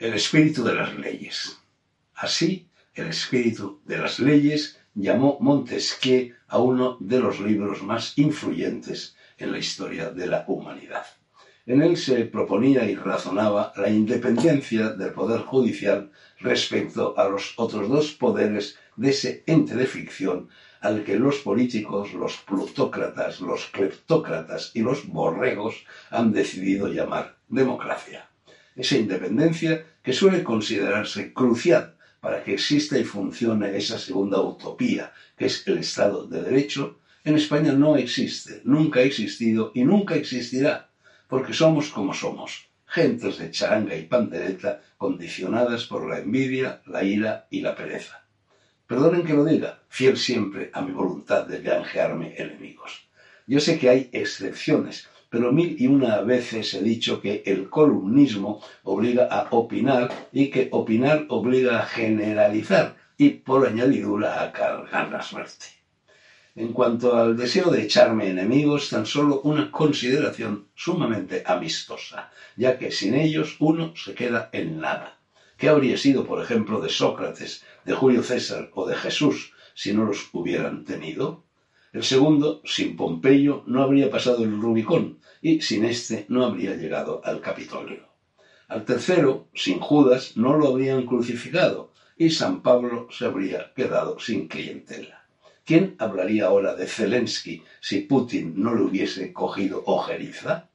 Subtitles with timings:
[0.00, 1.58] El espíritu de las leyes.
[2.14, 9.16] Así, el espíritu de las leyes llamó Montesquieu a uno de los libros más influyentes
[9.38, 11.04] en la historia de la humanidad.
[11.66, 17.88] En él se proponía y razonaba la independencia del poder judicial respecto a los otros
[17.88, 20.48] dos poderes de ese ente de ficción
[20.80, 28.28] al que los políticos, los plutócratas, los cleptócratas y los borregos han decidido llamar democracia
[28.78, 35.46] esa independencia que suele considerarse crucial para que exista y funcione esa segunda utopía, que
[35.46, 40.88] es el Estado de Derecho, en España no existe, nunca ha existido y nunca existirá,
[41.28, 47.46] porque somos como somos, gentes de charanga y pandereta condicionadas por la envidia, la ira
[47.50, 48.24] y la pereza.
[48.86, 53.08] Perdonen que lo diga, fiel siempre a mi voluntad de granjearme enemigos.
[53.46, 58.62] Yo sé que hay excepciones, pero mil y una veces he dicho que el columnismo
[58.82, 65.22] obliga a opinar y que opinar obliga a generalizar y por añadidura a cargar la
[65.22, 65.66] suerte.
[66.54, 72.90] En cuanto al deseo de echarme enemigos, tan solo una consideración sumamente amistosa, ya que
[72.90, 75.20] sin ellos uno se queda en nada.
[75.56, 80.04] ¿Qué habría sido, por ejemplo, de Sócrates, de Julio César o de Jesús si no
[80.04, 81.44] los hubieran tenido?
[81.98, 87.20] El segundo, sin Pompeyo, no habría pasado el Rubicón y sin éste no habría llegado
[87.24, 88.06] al Capitolio.
[88.68, 94.46] Al tercero, sin Judas, no lo habrían crucificado y San Pablo se habría quedado sin
[94.46, 95.26] clientela.
[95.64, 100.68] ¿Quién hablaría ahora de Zelensky si Putin no le hubiese cogido ojeriza?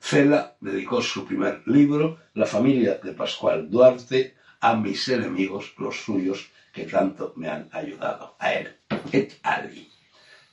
[0.00, 6.50] Cela dedicó su primer libro, La familia de Pascual Duarte, a mis enemigos, los suyos,
[6.72, 8.74] que tanto me han ayudado, a él,
[9.12, 9.93] et ali.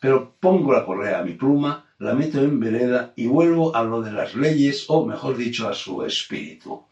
[0.02, 4.02] Pero pongo la correa a mi pluma, la meto en vereda y vuelvo a lo
[4.02, 6.86] de las leyes, o mejor dicho, a su espíritu.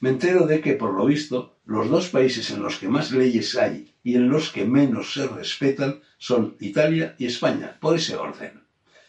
[0.00, 3.56] Me entero de que, por lo visto, los dos países en los que más leyes
[3.56, 8.64] hay y en los que menos se respetan son Italia y España, por ese orden.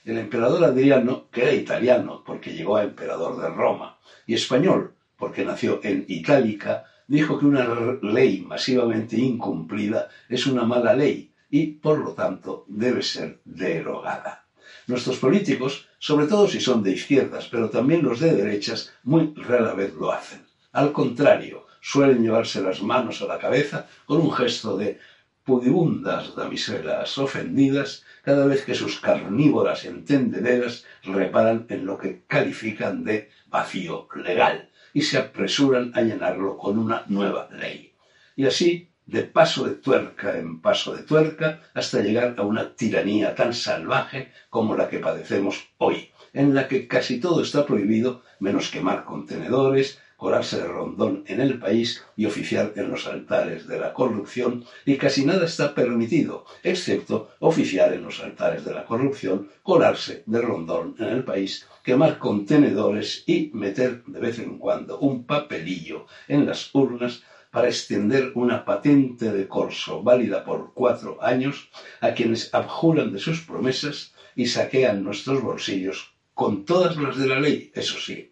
[0.06, 5.44] El emperador Adriano, que era italiano porque llegó a emperador de Roma, y español porque
[5.44, 7.68] nació en Itálica, dijo que una
[8.04, 14.46] ley masivamente incumplida es una mala ley y, por lo tanto, debe ser derogada.
[14.88, 19.74] Nuestros políticos, sobre todo si son de izquierdas, pero también los de derechas, muy rara
[19.74, 20.46] vez lo hacen.
[20.72, 25.00] Al contrario, suelen llevarse las manos a la cabeza con un gesto de
[25.44, 33.30] pudibundas damiselas ofendidas cada vez que sus carnívoras entendederas reparan en lo que califican de
[33.48, 37.94] vacío legal y se apresuran a llenarlo con una nueva ley.
[38.36, 43.34] Y así, de paso de tuerca en paso de tuerca, hasta llegar a una tiranía
[43.36, 48.70] tan salvaje como la que padecemos hoy, en la que casi todo está prohibido menos
[48.70, 53.94] quemar contenedores, colarse de rondón en el país y oficiar en los altares de la
[53.94, 60.24] corrupción, y casi nada está permitido, excepto oficiar en los altares de la corrupción, colarse
[60.26, 66.08] de rondón en el país, quemar contenedores y meter de vez en cuando un papelillo
[66.28, 67.22] en las urnas
[67.52, 71.70] para extender una patente de corso válida por cuatro años
[72.02, 77.40] a quienes abjuran de sus promesas y saquean nuestros bolsillos con todas las de la
[77.40, 78.32] ley, eso sí,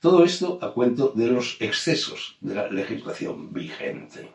[0.00, 4.30] todo esto a cuento de los excesos de la legislación vigente.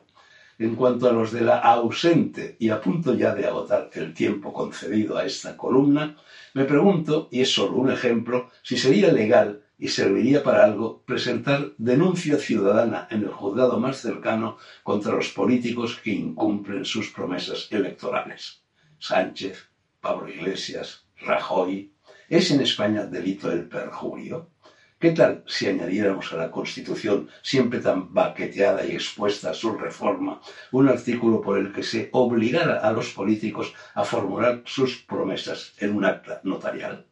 [0.58, 4.52] En cuanto a los de la ausente y a punto ya de agotar el tiempo
[4.52, 6.18] concedido a esta columna,
[6.54, 11.72] me pregunto, y es solo un ejemplo, si sería legal y serviría para algo presentar
[11.78, 18.62] denuncia ciudadana en el juzgado más cercano contra los políticos que incumplen sus promesas electorales.
[19.00, 19.70] Sánchez,
[20.02, 21.94] Pablo Iglesias, Rajoy.
[22.28, 24.52] ¿Es en España delito el perjurio?
[25.00, 30.42] ¿Qué tal si añadiéramos a la Constitución, siempre tan baqueteada y expuesta a su reforma,
[30.74, 35.96] un artículo por el que se obligara a los políticos a formular sus promesas en
[35.96, 37.08] un acta notarial?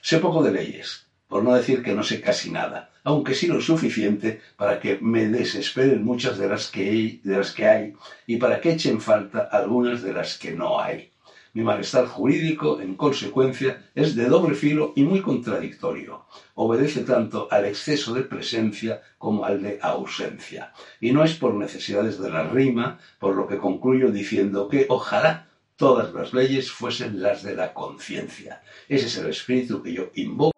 [0.00, 3.60] Sé poco de leyes, por no decir que no sé casi nada, aunque sí lo
[3.60, 7.94] suficiente para que me desesperen muchas de las que hay, de las que hay
[8.26, 11.10] y para que echen falta algunas de las que no hay.
[11.54, 16.26] Mi malestar jurídico, en consecuencia, es de doble filo y muy contradictorio.
[16.54, 20.72] Obedece tanto al exceso de presencia como al de ausencia.
[21.00, 25.48] Y no es por necesidades de la rima, por lo que concluyo diciendo que ojalá
[25.76, 28.62] todas las leyes fuesen las de la conciencia.
[28.88, 30.57] Ese es el espíritu que yo invoco.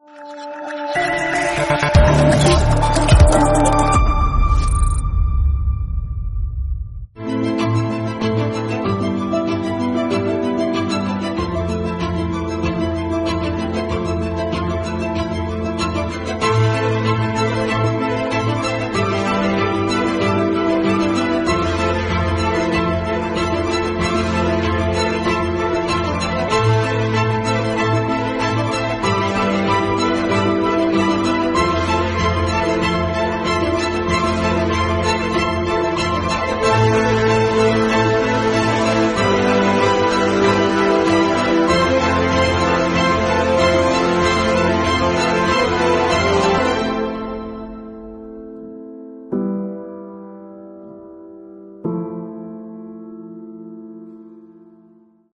[1.60, 2.59] No quiero.